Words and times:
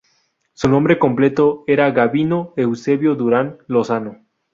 Su 0.53 0.67
nombre 0.67 0.97
completo 0.97 1.63
era 1.67 1.91
Gabino 1.91 2.55
Eusebio 2.57 3.13
Duran 3.13 3.59
Lozano. 3.67 4.25